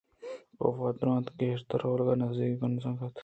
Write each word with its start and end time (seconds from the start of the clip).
کافءَدرّائینتءُگیشتراولگا 0.61 2.13
ءِنزّیکءَکنِز 2.17 2.85
اِت 3.03 3.15